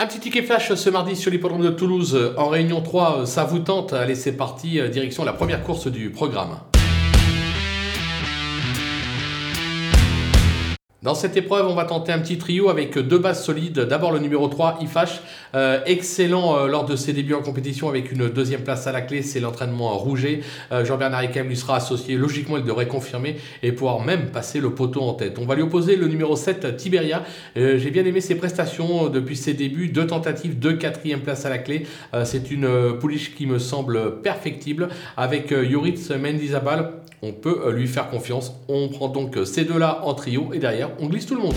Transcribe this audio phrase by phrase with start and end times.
[0.00, 3.58] Un petit ticket flash ce mardi sur l'hippodrome de Toulouse en réunion 3, ça vous
[3.58, 6.60] tente Allez c'est parti, direction la première course du programme.
[11.08, 13.80] Dans cette épreuve, on va tenter un petit trio avec deux bases solides.
[13.80, 15.22] D'abord le numéro 3, Ifash,
[15.54, 19.00] euh, excellent euh, lors de ses débuts en compétition avec une deuxième place à la
[19.00, 20.40] clé, c'est l'entraînement Rouget.
[20.70, 25.00] Euh, Jean-Bernard lui sera associé, logiquement il devrait confirmer et pouvoir même passer le poteau
[25.00, 25.38] en tête.
[25.40, 27.22] On va lui opposer le numéro 7, Tiberia.
[27.56, 31.56] J'ai bien aimé ses prestations depuis ses débuts, deux tentatives, deux quatrième places à la
[31.56, 31.86] clé.
[32.24, 34.90] c'est une pouliche qui me semble perfectible.
[35.16, 38.52] Avec Yoritz Mendizabal, on peut lui faire confiance.
[38.68, 41.56] On prend donc ces deux-là en trio et derrière, on glisse tout le monde.